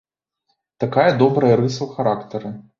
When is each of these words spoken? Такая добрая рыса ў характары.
Такая 0.85 1.05
добрая 1.21 1.53
рыса 1.63 1.77
ў 1.83 1.89
характары. 2.01 2.57